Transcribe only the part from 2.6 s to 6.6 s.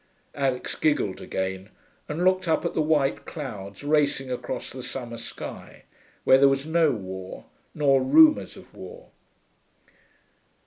at the white clouds racing across the summer sky, where